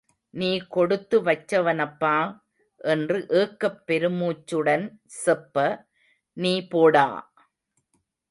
[0.33, 2.13] நீ கொடுத்து வச்சவனப்பா!
[2.83, 4.85] என்று ஏக்கப் பெருமூச்சுடன்
[5.21, 5.65] செப்ப,
[6.37, 7.07] நீ போடா!...